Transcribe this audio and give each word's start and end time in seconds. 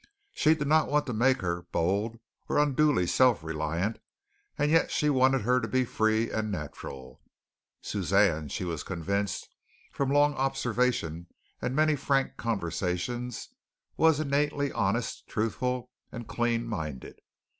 She 0.31 0.55
did 0.55 0.67
not 0.67 0.87
want 0.87 1.05
to 1.05 1.13
make 1.13 1.41
her 1.41 1.67
bold 1.71 2.17
or 2.49 2.57
unduly 2.57 3.05
self 3.05 3.43
reliant, 3.43 3.99
and 4.57 4.71
yet 4.71 4.89
she 4.89 5.11
wanted 5.11 5.41
her 5.41 5.61
to 5.61 5.67
be 5.67 5.85
free 5.85 6.31
and 6.31 6.51
natural. 6.51 7.21
Suzanne, 7.83 8.47
she 8.47 8.63
was 8.63 8.81
convinced, 8.81 9.47
from 9.91 10.09
long 10.09 10.33
observation 10.33 11.27
and 11.61 11.75
many 11.75 11.95
frank 11.95 12.35
conversations, 12.35 13.49
was 13.95 14.19
innately 14.19 14.71
honest, 14.71 15.27
truthful 15.27 15.91
and 16.11 16.27
clean 16.27 16.65
minded. 16.65 17.19